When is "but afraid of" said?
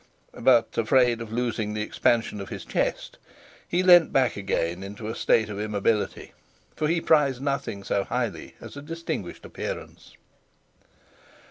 0.33-1.31